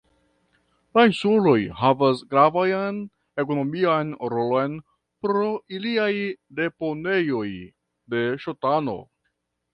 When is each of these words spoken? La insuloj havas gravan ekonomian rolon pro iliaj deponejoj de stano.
La 0.97 1.01
insuloj 1.09 1.57
havas 1.81 2.23
gravan 2.31 2.97
ekonomian 3.43 4.15
rolon 4.33 4.79
pro 5.27 5.45
iliaj 5.81 6.09
deponejoj 6.63 7.47
de 8.17 8.27
stano. 8.49 8.99